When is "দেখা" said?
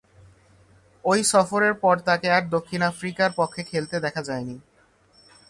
3.99-4.21